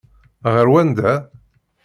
Ɣer 0.53 0.67
wanda? 0.71 1.13